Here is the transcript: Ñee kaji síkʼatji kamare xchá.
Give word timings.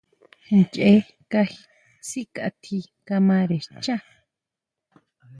Ñee 0.59 0.95
kaji 1.31 1.59
síkʼatji 2.09 2.77
kamare 3.07 3.57
xchá. 3.65 3.95